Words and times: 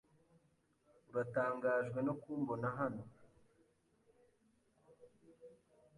Uratangajwe 1.09 1.99
no 2.07 2.13
kumbona 2.21 2.67
hano? 2.77 3.03